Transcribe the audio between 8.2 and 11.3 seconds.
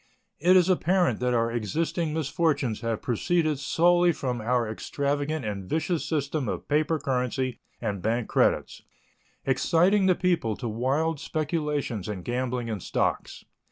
credits, exciting the people to wild